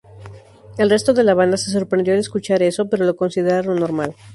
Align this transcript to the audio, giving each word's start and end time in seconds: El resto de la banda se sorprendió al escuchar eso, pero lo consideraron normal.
El 0.79 0.89
resto 0.89 1.13
de 1.13 1.23
la 1.23 1.35
banda 1.35 1.57
se 1.57 1.69
sorprendió 1.69 2.15
al 2.15 2.19
escuchar 2.19 2.63
eso, 2.63 2.89
pero 2.89 3.05
lo 3.05 3.15
consideraron 3.15 3.79
normal. 3.79 4.15